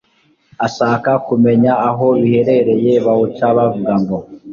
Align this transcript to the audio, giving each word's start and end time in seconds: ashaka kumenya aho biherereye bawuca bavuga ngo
ashaka 0.65 1.11
kumenya 1.27 1.71
aho 1.89 2.05
biherereye 2.19 2.91
bawuca 3.05 3.45
bavuga 3.57 3.93
ngo 4.01 4.17